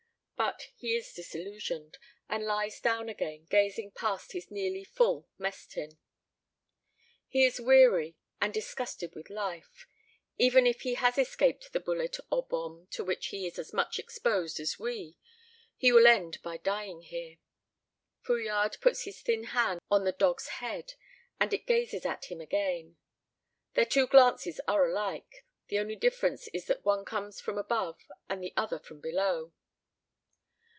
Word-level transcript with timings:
But 0.47 0.69
he 0.75 0.95
is 0.95 1.13
disillusioned, 1.13 1.99
and 2.27 2.43
lies 2.43 2.79
down 2.81 3.09
again, 3.09 3.45
gazing 3.45 3.91
past 3.91 4.31
his 4.31 4.49
nearly 4.49 4.83
full 4.83 5.29
mess 5.37 5.67
tin. 5.67 5.99
He 7.27 7.45
is 7.45 7.61
weary, 7.61 8.15
and 8.41 8.51
disgusted 8.51 9.13
with 9.13 9.29
life. 9.29 9.85
Even 10.39 10.65
if 10.65 10.81
he 10.81 10.95
has 10.95 11.19
escaped 11.19 11.71
the 11.73 11.79
bullet 11.79 12.17
or 12.31 12.43
bomb 12.47 12.87
to 12.87 13.03
which 13.03 13.27
he 13.27 13.45
is 13.45 13.59
as 13.59 13.71
much 13.71 13.99
exposed 13.99 14.59
as 14.59 14.79
we, 14.79 15.15
he 15.77 15.91
will 15.91 16.07
end 16.07 16.41
by 16.41 16.57
dying 16.57 17.03
here. 17.03 17.37
Fouillade 18.23 18.81
puts 18.81 19.03
his 19.03 19.21
thin 19.21 19.43
hand 19.43 19.79
on 19.91 20.05
the 20.05 20.11
dog's 20.11 20.47
head, 20.47 20.95
and 21.39 21.53
it 21.53 21.67
gazes 21.67 22.03
at 22.03 22.25
him 22.31 22.41
again. 22.41 22.97
Their 23.75 23.85
two 23.85 24.07
glances 24.07 24.59
are 24.67 24.89
alike 24.89 25.45
the 25.67 25.77
only 25.77 25.95
difference 25.95 26.47
is 26.47 26.65
that 26.65 26.83
one 26.83 27.05
comes 27.05 27.39
from 27.39 27.59
above 27.59 27.99
and 28.27 28.43
the 28.43 28.53
other 28.57 28.79
from 28.79 28.99
below. 29.01 29.53